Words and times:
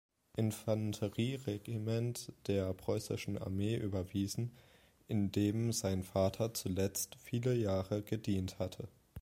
Infanterie-Regiment 0.35 2.33
der 2.47 2.73
Preußischen 2.73 3.37
Armee 3.37 3.75
überwiesen, 3.75 4.51
in 5.07 5.31
dem 5.31 5.71
sein 5.73 6.01
Vater 6.01 6.55
zuletzt 6.55 7.17
viele 7.19 7.53
Jahre 7.53 8.01
gedient 8.01 8.57
hatte. 8.57 8.87